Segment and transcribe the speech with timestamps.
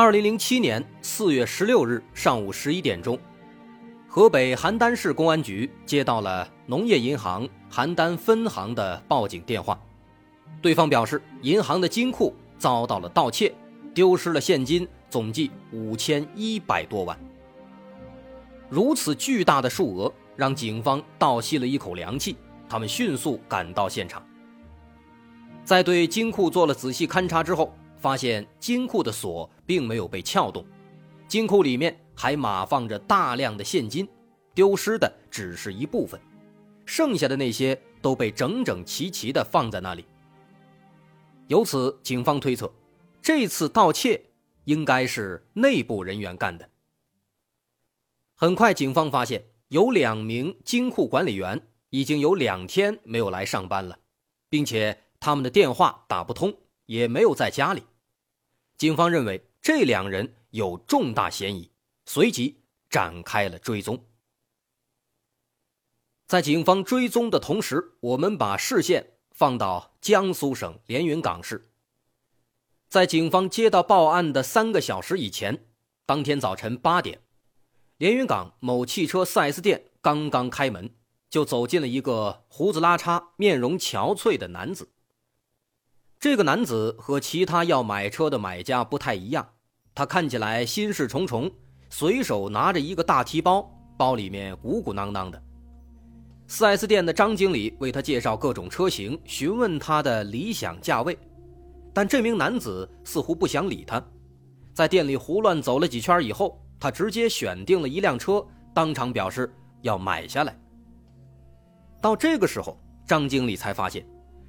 [0.00, 3.18] 二零零七年四月十六日上午十一点钟，
[4.08, 9.78] 河北邯郸市公安局接到了农业银行邯郸分行的报警电话，
[10.62, 13.54] 对方表示银行的金库遭到了盗窃，
[13.92, 17.14] 丢失了现金总计五千一百多万。
[18.70, 22.38] 如此巨大的数额让警方倒吸了一口凉气，
[22.70, 24.26] 他们迅速赶到现场，
[25.62, 27.70] 在对金库做了仔细勘查之后。
[28.00, 30.64] 发现金库的锁并没有被撬动，
[31.28, 34.08] 金库里面还码放着大量的现金，
[34.54, 36.20] 丢失的只是一部分，
[36.84, 40.04] 剩下的那些都被整整齐齐地放在那里。
[41.48, 42.72] 由此，警方推测，
[43.20, 44.20] 这次盗窃
[44.64, 46.68] 应该是内部人员干的。
[48.34, 53.98] 很快，警方发现有两名金库管理员已经有两天没有来上班了，
[54.48, 56.54] 并且他们的电话打不通，
[56.86, 57.82] 也没有在家里。
[58.80, 61.70] 警方认为这两人有重大嫌疑，
[62.06, 64.06] 随即展开了追踪。
[66.26, 71.70] 在警方追踪的同时，我们把视线放到江苏省连云港市。
[72.88, 75.66] 在警方接到报案的三个小时以前，
[76.06, 77.20] 当天早晨八点，
[77.98, 80.94] 连云港某汽车 4S 店刚刚开门，
[81.28, 84.90] 就走进了一个胡子拉碴、面容憔悴的男子。
[86.20, 89.48] 这个男子和其他要买车的买家不太一样，
[89.94, 91.50] 他看起来心事重重，
[91.88, 93.66] 随手拿着一个大提包，
[93.96, 95.42] 包里面鼓鼓囊囊的。
[96.46, 101.18] 4S 店的张经理为他介绍各种车型，询问他的理想价位，
[101.94, 104.04] 但这名男子似乎不想理他，
[104.74, 109.50] 在店里胡乱走了几圈以后，他直接选定了一辆车，当场表示
[109.80, 110.54] 要买下来。
[111.98, 114.06] 到这个时候，张经理才发现，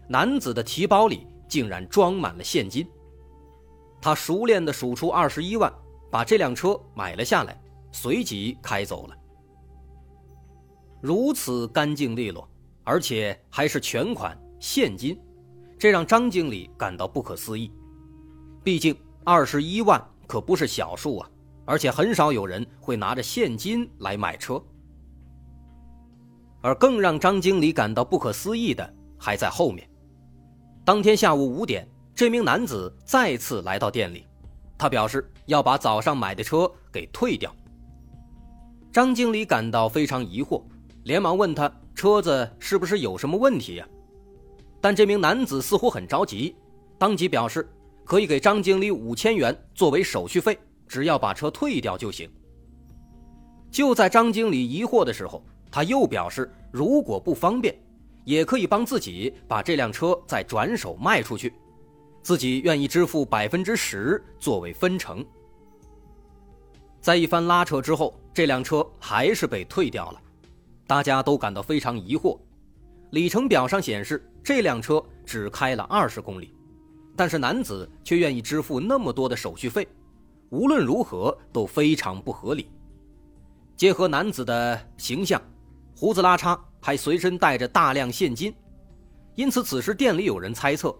[0.09, 1.25] 男子的提包里。
[1.51, 2.87] 竟然装满了现金，
[4.01, 5.69] 他熟练地数出二十一万，
[6.09, 9.17] 把这辆车买了下来，随即开走了。
[11.01, 12.49] 如此干净利落，
[12.85, 15.19] 而且还是全款现金，
[15.77, 17.69] 这让张经理感到不可思议。
[18.63, 18.95] 毕竟
[19.25, 21.29] 二十一万可不是小数啊，
[21.65, 24.63] 而且很少有人会拿着现金来买车。
[26.61, 29.90] 而更让张经理感到不可思议的还在后面。
[30.83, 34.25] 当天下午五点，这名男子再次来到店里，
[34.79, 37.55] 他表示要把早上买的车给退掉。
[38.91, 40.63] 张经理感到非常疑惑，
[41.03, 43.87] 连忙问他车子是不是有什么问题呀？
[44.81, 46.55] 但这名男子似乎很着急，
[46.97, 47.69] 当即表示
[48.03, 52.27] 可以给张经理五千元作为手续费，只要把车退掉就行。
[53.69, 57.79] 就在张经理疑惑的时候，他又表示如果不方便。
[58.23, 61.53] 也可以帮自己把这辆车再转手卖出去，
[62.21, 65.25] 自己愿意支付百分之十作为分成。
[66.99, 70.21] 在一番拉扯之后，这辆车还是被退掉了，
[70.85, 72.37] 大家都感到非常疑惑。
[73.09, 76.53] 里程表上显示这辆车只开了二十公里，
[77.15, 79.87] 但是男子却愿意支付那么多的手续费，
[80.49, 82.69] 无论如何都非常不合理。
[83.75, 85.41] 结合男子的形象，
[85.95, 86.57] 胡子拉碴。
[86.81, 88.53] 还随身带着大量现金，
[89.35, 90.93] 因此此时店里有人猜测，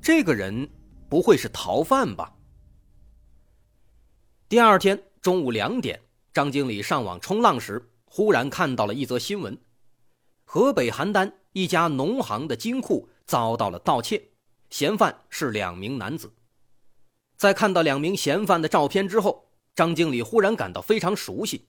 [0.00, 0.68] 这个人
[1.08, 2.34] 不会是逃犯吧？
[4.48, 6.00] 第二天中午两点，
[6.32, 9.56] 张经理上网冲浪时，忽然看到了一则新闻：
[10.44, 14.30] 河北邯郸一家农行的金库遭到了盗窃，
[14.70, 16.32] 嫌犯是两名男子。
[17.36, 21.68] 在看到两名嫌犯的照片之后，张经理忽然感到非常熟悉，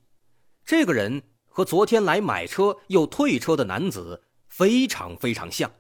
[0.64, 1.22] 这个人。
[1.58, 5.72] 和昨天来买车又退车的男子非常非常像。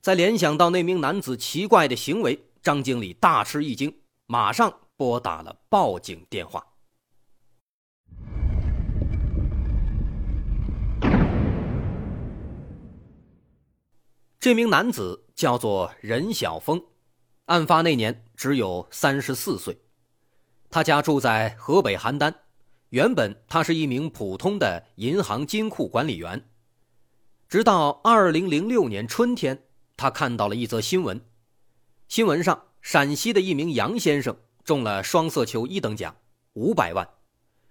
[0.00, 6.66] 在联想到那名男子奇怪的行为，张经理大吃一惊，马上拨打了报警电话。
[14.40, 16.84] 这名男子叫做任晓峰，
[17.44, 19.78] 案发那年只有三十四岁，
[20.68, 22.34] 他家住在河北邯郸。
[22.90, 26.48] 原本他是一名普通的银行金库管理员，
[27.48, 29.64] 直到二零零六年春天，
[29.96, 31.20] 他看到了一则新闻。
[32.06, 36.16] 新闻上，陕西的一名杨先生中了双色球一等奖，
[36.52, 37.08] 五百万。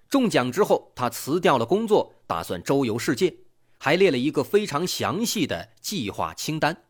[0.10, 3.34] 中奖之后，他辞掉了工作，打算周游世界，
[3.78, 6.84] 还列了一个非常详细的计划清单。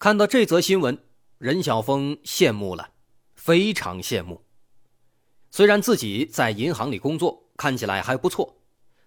[0.00, 0.98] 看到这则新闻，
[1.38, 2.90] 任晓峰羡慕了，
[3.34, 4.42] 非常羡慕。
[5.56, 8.56] 虽然自己在银行里工作，看起来还不错，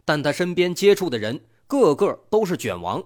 [0.05, 3.03] 但他身边接触的人个个都是卷王，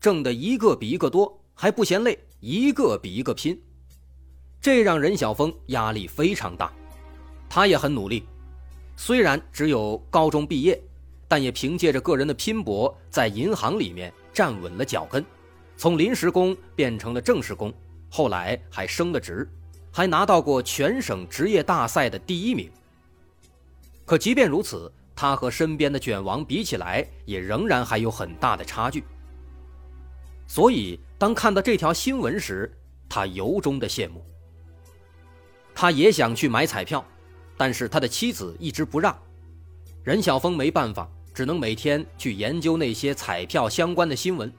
[0.00, 3.60] 挣的一个比一个多，还不嫌累，一个比一个拼，
[4.58, 6.72] 这让任晓峰压力非常大。
[7.46, 8.24] 他也很努力。
[8.96, 10.82] 虽然只有高中毕业，
[11.28, 15.22] 但也凭借着个人的拼搏，在银行里面站稳了脚跟，
[15.76, 17.70] 从临时工变成了正式工，
[18.08, 19.46] 后来还升了职，
[19.98, 22.70] 还拿到过全省职业大赛的第一名。
[24.04, 29.02] 可即便如此，他和身边的卷王比起来，也仍然还有很大的差距。
[30.46, 32.72] 所以，当看到这条新闻时，
[33.08, 34.24] 他由衷的羡慕。
[35.74, 37.04] 他也想去买彩票。
[37.56, 39.20] 但是他的妻子一直不让，
[40.04, 44.52] 任晓峰没办法，只能每天去研究那些彩票相关的新闻。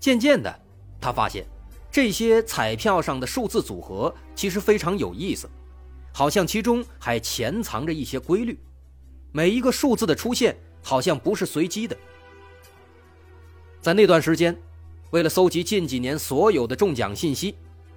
[0.00, 0.52] 渐渐的，
[1.00, 1.46] 他发现
[1.92, 5.46] 这些彩票上的数字组合其实非常有意思，
[6.10, 8.58] 好像其中还潜藏着一些规律。
[9.30, 11.94] 每一个数字的出现好像不是随机的。
[13.82, 14.58] 在那段时间，
[15.10, 17.54] 为了搜集近几年所有的中奖信息，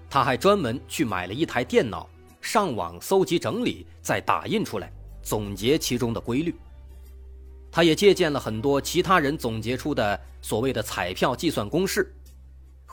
[0.10, 2.10] 他还专门去买了一台电脑。
[2.42, 4.92] 上网搜集整理，再打印出来，
[5.24, 6.54] 总结其中的规律。
[7.72, 12.15] 他也借鉴了很多其他人总结出的所谓的彩票计算公式，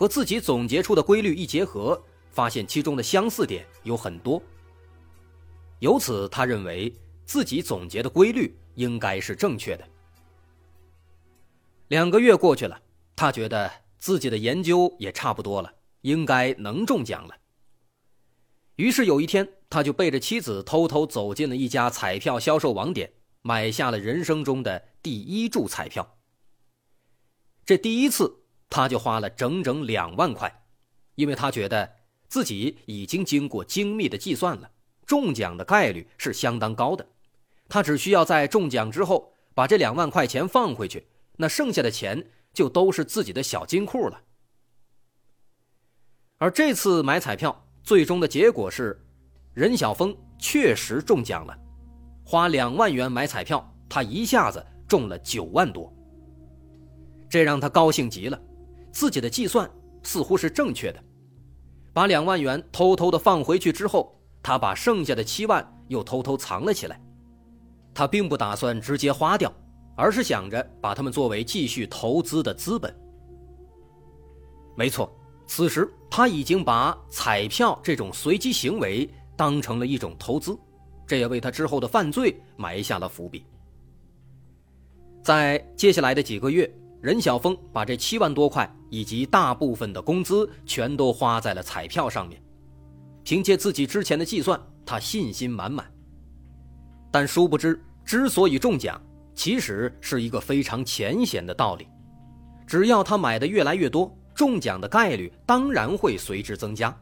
[0.02, 2.02] 和自己总结出的规律一结合，
[2.32, 4.42] 发现其中的相似点有很多。
[5.78, 6.92] 由此，他认为
[7.24, 9.88] 自己总结的规律应该是正确的。
[11.86, 12.82] 两个月过去了，
[13.14, 13.70] 他觉得
[14.00, 17.36] 自己的研究也差不多了，应该能中奖了。
[18.74, 23.12] 于是有一天，他就背着妻子偷偷走进了一家彩票销售网点，
[23.42, 26.16] 买下了人生中的第一注彩票。
[27.64, 28.41] 这第一次，
[28.72, 30.64] 他就花了整整两万块，
[31.14, 31.88] 因为他觉得
[32.26, 34.70] 自己已经经过精密的计算了，
[35.06, 37.06] 中奖的概率是相当高的。
[37.68, 44.22] 他只需要在中奖之后把这两万块钱放回去，那剩下的钱就都是自己的小金库了。
[46.38, 47.64] 而这次买彩票。
[47.84, 48.96] 最终的结果是，
[49.54, 51.58] 任晓峰确实中奖了。
[52.24, 55.92] 花两万元买彩票，他一下子中了九万多。
[57.28, 58.40] 这让他高兴极了，
[58.92, 59.68] 自己的计算
[60.02, 61.02] 似乎是正确的。
[61.92, 67.00] 把两万元偷偷的放回去之后，他把剩下的七万又偷偷藏了起来。
[67.92, 69.52] 他并不打算直接花掉，
[69.96, 72.94] 而是想着把它们作为继续投资的资本。
[74.76, 75.12] 没错。
[75.44, 79.06] 此时，他已经把彩票这种随机行为
[79.36, 80.56] 当成了一种投资，
[81.06, 83.44] 这也为他之后的犯罪埋下了伏笔。
[85.22, 92.40] 在接下来的几个月，任晓峰把这七万多块以及大部分的工资全都花在了彩票上面。
[93.24, 95.84] 凭借自己之前的计算，他信心满满。
[97.10, 99.00] 但殊不知，之所以中奖，
[99.34, 101.88] 其实是一个非常浅显的道理：
[102.66, 104.16] 只要他买的越来越多。
[104.34, 106.96] 中奖的概率当然会随之增加，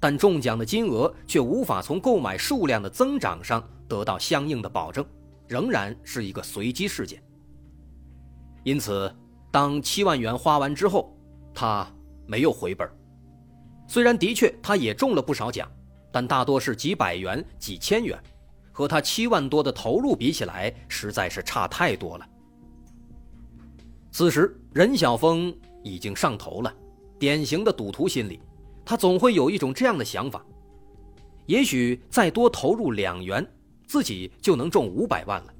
[0.00, 5.04] 但中奖的金额却无法从购买数量的增长上得到相应的保证，
[5.46, 7.22] 仍然是一个随机事件。
[8.64, 9.14] 因此，
[9.52, 11.16] 当七万元花完之后，
[11.54, 11.86] 他
[12.26, 12.90] 没有回本。
[13.86, 15.70] 虽然的确他也中了不少奖，
[16.10, 18.20] 但大多是几百元、几千元，
[18.72, 22.28] 和他七万多的投入比起来，实在是差太多了。
[24.10, 25.54] 此时，任晓峰。
[25.84, 26.72] 已经上头了，
[27.18, 28.40] 典型的赌徒心理，
[28.84, 30.40] 他总会有一种这样的想法：
[31.46, 33.44] 也许再多投入两元，
[33.84, 35.52] 自己就能中五百万了。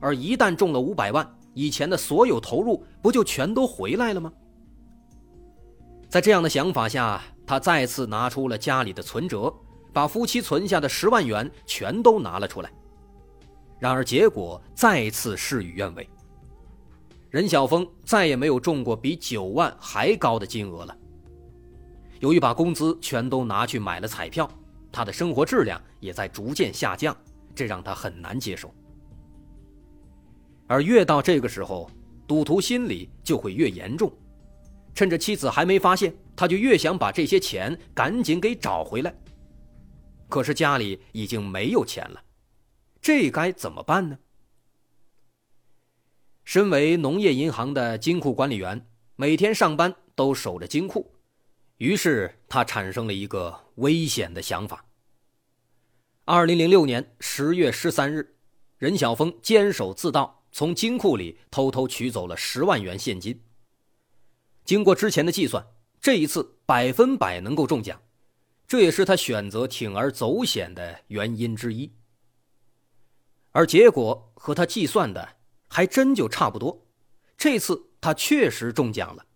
[0.00, 4.32] 而一旦中了五百万，以前的所有投入不就全都回来了吗？
[6.08, 9.52] 在这样的想法下，他再次拿出了家里的存折，
[9.92, 12.70] 把夫妻存下的十万元全都拿了出来。
[13.78, 16.08] 然而，结果再次事与愿违。
[17.30, 20.96] 任晓峰再也没有中过比九万还高的金额了。
[22.18, 24.50] 由于把工资全都拿去买了彩票，
[24.90, 27.16] 他的生活质量也在逐渐下降，
[27.54, 28.74] 这让他很难接受。
[30.70, 31.90] 而越到这个时候，
[32.28, 34.16] 赌徒心理就会越严重，
[34.94, 39.12] 趁着妻子还没发现，他就越想把这些钱赶紧给找回来。
[40.28, 42.22] 可是家里已经没有钱了，
[43.02, 44.16] 这该怎么办呢？
[46.44, 48.86] 身为农业银行的金库管理员，
[49.16, 51.12] 每天上班都守着金库，
[51.78, 54.84] 于是他产生了一个危险的想法。
[56.26, 58.36] 二零零六年十月十三日，
[58.78, 63.42] 任晓峰监守自盗，从金库里偷偷取走了十万元现金。
[64.64, 65.66] 经过之前的计算，
[66.00, 68.00] 这一次百分百能够中奖，
[68.66, 71.92] 这也是他选择铤而走险的原因之一。
[73.52, 75.36] 而结果和他计算的
[75.68, 76.86] 还真就差不多，
[77.36, 79.26] 这次他确实中奖了，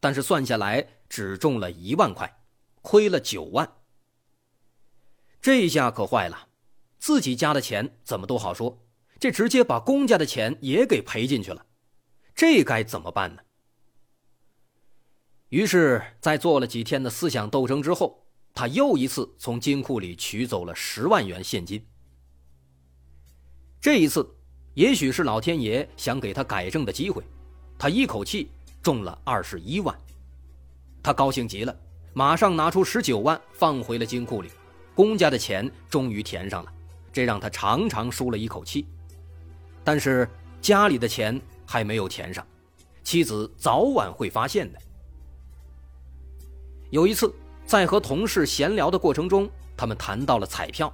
[0.00, 2.42] 但是算下来只中了一万块，
[2.82, 3.76] 亏了九万。
[5.40, 6.48] 这下可坏了，
[6.98, 8.83] 自己家的钱怎么都好说，
[9.18, 11.64] 这直接把公家的钱也给赔进去了，
[12.34, 13.42] 这该怎么办呢？
[15.48, 21.84] 于是，在做了几天的思想斗争之后，他又一次从金库里取走了十万元现金。
[23.80, 24.28] 这一次，
[24.74, 27.22] 也许是老天爷想给他改正的机会，
[27.78, 28.50] 他一口气
[28.82, 29.96] 中了二十一万，
[31.02, 31.76] 他高兴极了，
[32.14, 34.50] 马上拿出十九万放回了金库里。
[34.94, 36.72] 公家的钱终于填上了，
[37.12, 38.86] 这让他长长舒了一口气。
[39.84, 40.28] 但是
[40.60, 42.44] 家里的钱还没有填上，
[43.02, 44.78] 妻子早晚会发现的。
[46.90, 47.32] 有一次，
[47.66, 50.92] 在和同事闲聊的过程中，他们谈到了彩票，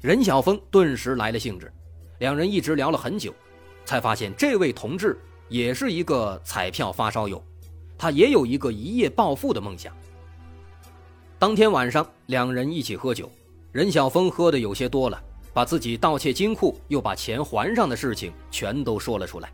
[0.00, 1.72] 任晓峰顿时来了兴致，
[2.18, 3.34] 两人一直聊了很久，
[3.84, 7.42] 才发现这位同志也是一个彩票发烧友，
[7.98, 9.94] 他也有一个一夜暴富的梦想。
[11.38, 13.30] 当天晚上，两人一起喝酒，
[13.72, 15.22] 任晓峰喝的有些多了，
[15.54, 19.50] 把自己盗窃金库又把钱还上的事情全都说了出来。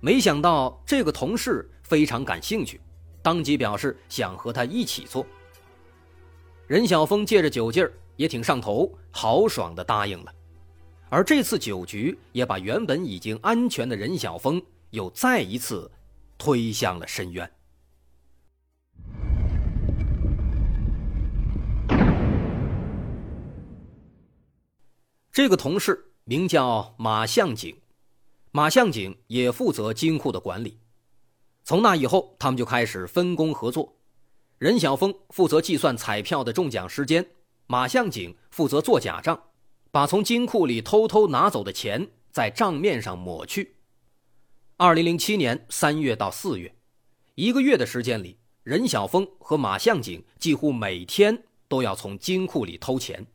[0.00, 2.80] 没想到这个同事非常感兴趣，
[3.22, 5.24] 当即表示想和他一起做。
[6.66, 10.32] 任晓峰借着酒劲儿也挺上头，豪爽的答应了。
[11.10, 14.60] 而这次酒局也把原本已经安全的任晓峰
[14.90, 15.90] 又再一次
[16.38, 17.48] 推向了深渊。
[25.32, 27.74] 这个同事名叫马向景，
[28.50, 30.78] 马向景也负责金库的管理。
[31.64, 33.96] 从那以后，他们就开始分工合作。
[34.58, 37.26] 任晓峰负责计算彩票的中奖时间，
[37.66, 39.44] 马向景负责做假账，
[39.90, 43.76] 把从金库里偷偷拿走的钱在账面上抹去。
[44.76, 46.76] 二零零七年三月到四月，
[47.36, 53.26] 一个月的时间里，任晓峰和马向景几乎每天都要从金库里偷钱。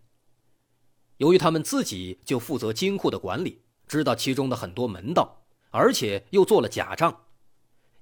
[1.18, 7.16] 由于他们自己就负责金库的管理，知道其中的很多门道，而且又做了假账，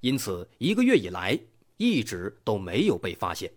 [0.00, 1.38] 因此一个月以来
[1.78, 3.50] 一直都没有被发现。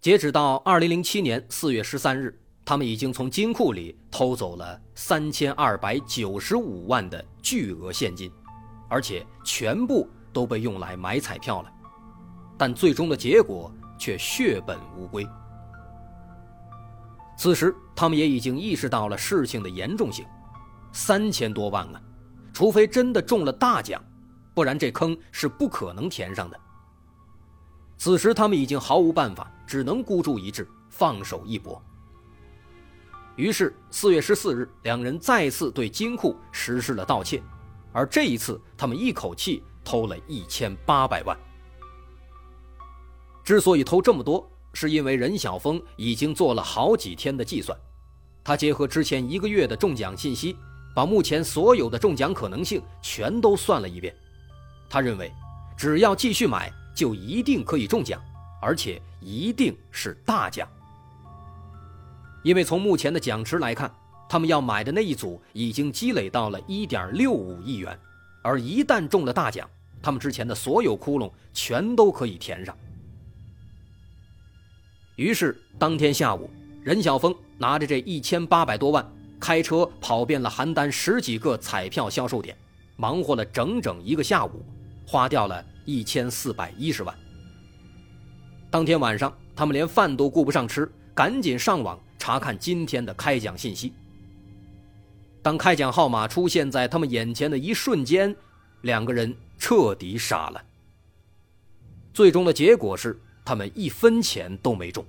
[0.00, 8.30] 截止到二零零七年四月十三日，他们已经从金库里偷走了三千二百九十五万的巨额现金，
[8.88, 11.72] 而且全部都被用来买彩票了，
[12.56, 15.26] 但最终的结果却血本无归。
[17.42, 20.24] 此时，他们也已经意识到了事情的严重性，
[20.92, 22.00] 三千多万啊！
[22.52, 24.00] 除非真的中了大奖，
[24.54, 26.60] 不然这坑是不可能填上的。
[27.98, 31.82] 此时，他们已经毫无办法，只能孤注一掷，放手一搏。
[33.34, 37.42] 于是，四月十四日，两人再次对金库实施了盗窃，
[37.90, 41.36] 而这一次，他们一口气偷了一千八百万。
[43.42, 47.76] 之所以偷这么多，是因为任晓峰已经做了好几天的计算，
[48.42, 50.56] 他结合之前一个月的中奖信息，
[50.94, 54.14] 把目前所有的中奖可能性全都算了一遍。
[54.88, 55.32] 他认为，
[55.76, 58.20] 只要继续买，就一定可以中奖，
[58.60, 60.68] 而且一定是大奖。
[62.42, 63.92] 因为从目前的奖池来看，
[64.28, 67.98] 他们要买的那一组已经积累到了一点六五亿元，
[68.42, 69.68] 而一旦中了大奖，
[70.02, 72.76] 他们之前的所有窟窿全都可以填上。
[75.16, 76.48] 于是，当天下午，
[76.82, 79.06] 任晓峰拿着这一千八百多万，
[79.38, 82.56] 开车跑遍了邯郸十几个彩票销售点，
[82.96, 84.64] 忙活了整整一个下午，
[85.06, 87.14] 花掉了一千四百一十万。
[88.70, 93.92] 当天晚上，他们连饭都顾不上吃，赶紧上网查看今天的开奖信息。
[95.42, 98.34] 当开奖号码出现在他们眼前的一瞬间，
[98.80, 100.62] 两个人彻底傻了。
[102.14, 103.20] 最终的结果是。
[103.44, 105.04] 他们一分钱都没中，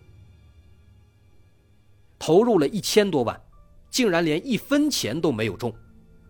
[2.18, 3.40] 投入了一千多万，
[3.92, 5.72] 竟然连一分钱都没有中，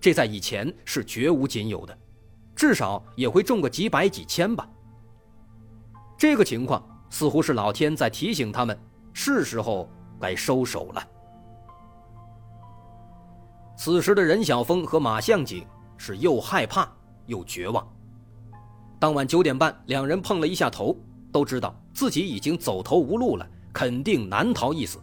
[0.01, 1.97] 这在以前是绝无仅有的，
[2.55, 4.67] 至少也会中个几百几千吧。
[6.17, 8.77] 这个情况似乎是老天在提醒他们，
[9.13, 11.07] 是时候该收手了。
[13.77, 15.65] 此时的任晓峰和马向景
[15.97, 16.89] 是又害怕
[17.27, 17.87] 又绝望。
[18.99, 20.95] 当晚九点半，两人碰了一下头。
[21.33, 24.99] 都知道自己已经走投无路了，肯定难逃一死。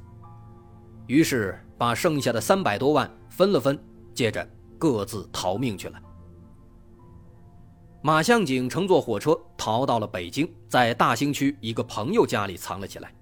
[1.06, 3.78] 于是把剩下的三百多万分了分，
[4.12, 4.46] 接着
[4.78, 6.00] 各自逃命去了。
[8.02, 13.14] 马向景乘坐火车逃到了北京，在大兴区一个朋友家里藏了起来。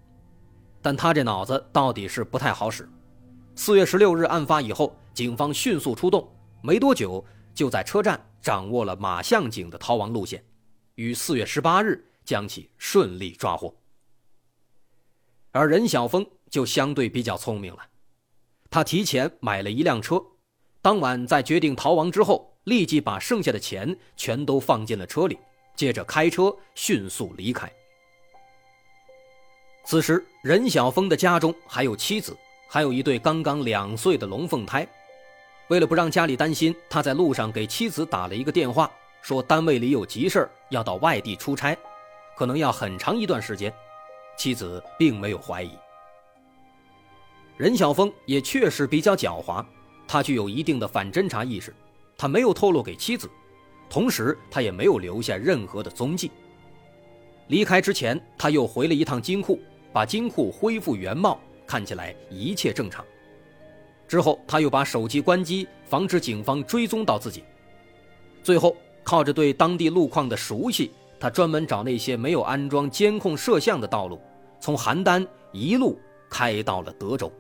[0.81, 2.89] 但他这脑子到底是不太好使。
[3.57, 6.27] 四月十六日案发以后，警方迅速出动，
[6.63, 10.41] 没多久就在车站掌握了马向景的逃亡路线，
[10.95, 13.75] 于四月十八日将其顺利抓获。
[15.51, 17.81] 而任晓峰就相对比较聪明了，
[18.69, 20.23] 他提前买了一辆车，
[20.83, 22.55] 当晚在决定逃亡之后。
[22.65, 25.39] 立即把剩下的钱全都放进了车里，
[25.75, 27.73] 接着开车迅速离开。
[29.87, 32.37] 此时，任晓峰的家中还有妻子，
[32.69, 34.87] 还有一对刚刚两岁的龙凤胎。
[35.69, 38.91] 为了不让家里担心，他在路上给妻子打了一个电话，
[39.23, 41.75] 说单位里有急事要到外地出差，
[42.39, 43.75] 可能要很长一段时间。
[44.37, 45.73] 妻子并没有怀疑。
[47.57, 49.67] 任晓峰也确实比较狡猾，
[50.07, 51.75] 他具有一定的反侦查意识。
[52.17, 53.29] 他没有透露给妻子，
[53.91, 56.31] 同时他也没有留下任何的踪迹。
[57.49, 59.59] 离开之前，他又回了一趟金库，
[59.93, 63.05] 把金库恢复原貌，看起来一切正常。
[64.07, 67.43] 之后，他又把手机关机，防止警方追踪到自己。
[68.45, 74.21] 最后，靠着对当地路况的熟悉，他专门找那些没有安装监控摄像的道路，
[74.61, 75.99] 从邯郸一路
[76.31, 77.33] 开到了德州。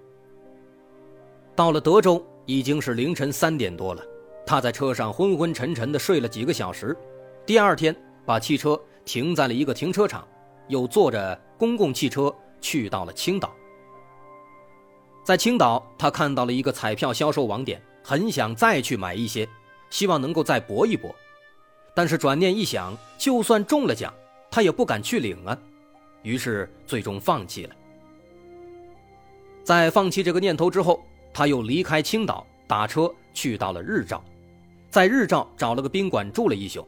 [1.54, 4.02] 到了德州，已经是凌晨三点多了。
[4.46, 6.96] 他在车上昏昏沉沉地睡了几个小时，
[7.44, 7.94] 第二天
[8.24, 10.26] 把汽车停在了一个停车场，
[10.68, 13.52] 又坐着公共汽车去到了青岛。
[15.22, 19.46] 在青岛，他看到了一个彩票销售网点，很想再去买一些，
[19.90, 21.14] 希望能够再搏一搏。
[21.98, 24.14] 但是转念一想，就算中了奖，
[24.52, 25.58] 他也不敢去领啊，
[26.22, 27.74] 于是最终放弃了。
[29.64, 31.02] 在放弃这个念头之后，
[31.34, 34.22] 他又离开青岛，打车去到了日照。
[34.88, 36.86] 在日照找了个宾馆住了一宿。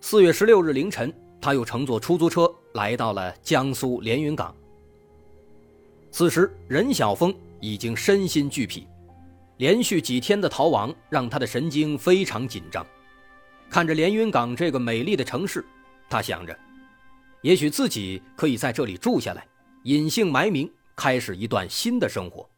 [0.00, 4.56] 四月十六日凌晨，他又乘坐出租车来到了江苏连云港。
[6.10, 8.86] 此时，任晓峰已经身心俱疲，
[9.58, 12.82] 连续几天的逃亡让他的神经非常紧张。
[13.70, 15.64] 看着连云港这个美丽的城市，
[16.08, 16.58] 他想着，
[17.42, 19.46] 也许自己可以在这里住下来，
[19.84, 22.48] 隐姓埋名，开始一段新的生活。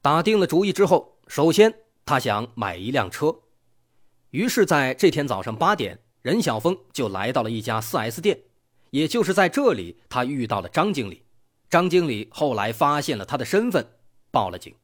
[0.00, 1.74] 打定了主意之后，首先。
[2.06, 3.36] 他想买一辆车，
[4.30, 8.40] 于是在这天早上八点，任晓峰就来到了一家 4S 店，
[8.92, 11.22] 也就是在这里，他遇到了张经理。
[11.68, 13.86] 张经理后来发现了他的身份，
[14.30, 14.74] 报了警。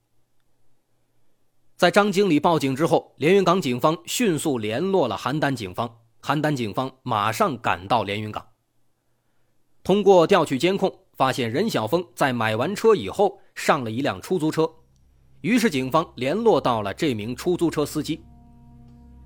[1.77, 5.91] 在张经理报警之后，连云港警方迅速联络了邯郸警方，
[6.23, 8.47] 邯郸警方马上赶到连云港。
[9.83, 14.71] 通过调取监控，发现任晓峰在买完车以后上了一辆出租车。
[15.41, 18.23] 于是，警方联络到了这名出租车司机。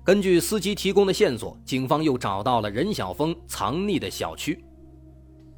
[0.03, 4.61] 根据司机提供的线索，警方又找到了任晓峰藏匿的小区。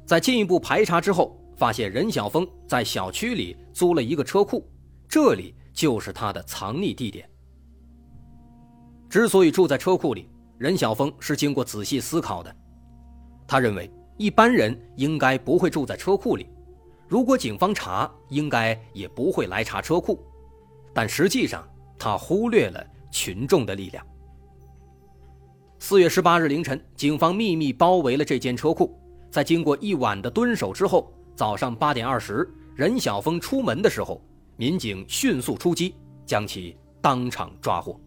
[0.04, 4.70] 在进一步排查之后，发现任晓峰在小区里租了一个车库，
[5.08, 7.28] 这里就是他的藏匿地点。
[9.08, 12.54] 之所以住在车库里，任晓峰是经过仔细思考的。
[13.46, 16.48] 他认为，一般人应该不会住在车库里，
[17.08, 20.18] 如果警方查，应该也不会来查车库。
[20.94, 24.06] 但实际上，他忽略了群众的力量。
[25.78, 28.98] 四月十八日凌晨，警方秘密包围了这间车库，
[29.30, 34.22] 在经过一晚的蹲守之后，早上八点二十，任晓峰出门的时候，
[34.62, 35.92] 民警迅速出击，
[36.24, 38.00] 将其当场抓获。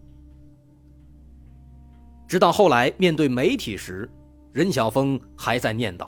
[2.29, 4.09] 直到后来面对媒体时，
[4.53, 6.07] 任晓峰还在念叨，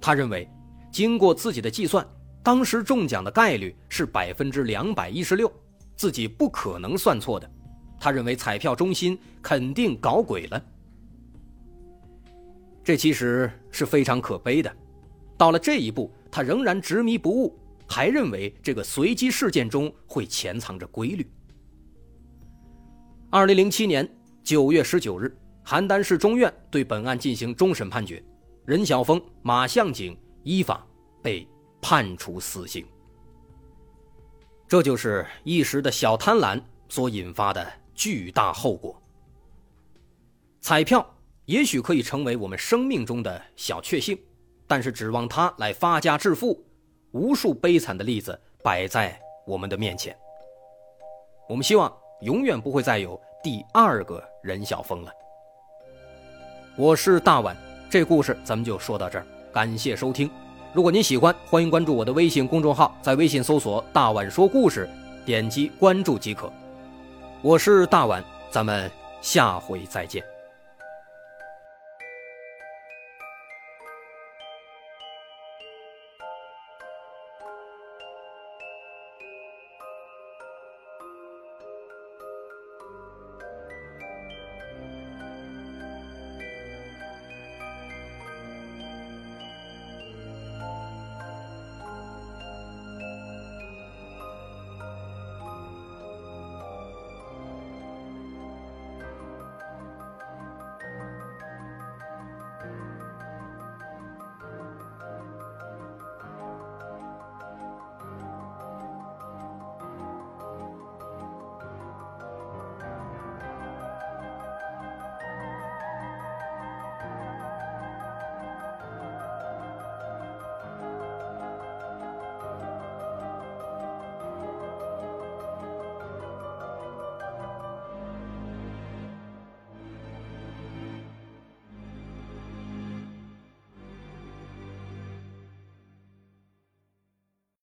[0.00, 0.48] 他认为，
[0.92, 2.06] 经过自己的计算，
[2.44, 5.52] 当时中奖的概率是百分之两百一十六。
[5.96, 7.50] 自己不可能算错的，
[7.98, 10.64] 他认为彩票中心肯定搞鬼了。
[12.84, 14.72] 这其实是非常可悲的。
[15.36, 17.58] 到了这一步，他仍然执迷不悟，
[17.92, 21.30] 还认为这个随机事件中会潜藏着规律。
[23.30, 24.08] 二零零七年
[24.42, 28.24] 九月十九日，邯郸市中院对本案进行终审判决，
[28.64, 30.86] 任晓峰、马向景依法
[31.22, 31.46] 被
[31.82, 32.82] 判处死刑。
[34.66, 38.98] 这就是一时的小贪婪所引发的巨大后果。
[40.62, 44.18] 彩票也许可以成为我们生命中的小确幸，
[44.66, 46.64] 但是指望它来发家致富，
[47.12, 50.16] 无数悲惨的例子摆在我们的面前。
[51.48, 55.12] 我们希望永远不会再有第二个任晓峰了。
[56.76, 57.54] 我是大碗，
[57.90, 60.30] 这故事咱们就说到这儿，感谢收听，
[60.72, 64.88] 如果您喜欢，欢迎关注我的微信公众号，在微信搜索“大碗说故事”，
[65.26, 66.50] 点击关注即可。
[67.42, 70.31] 我是大碗，咱们下回再见。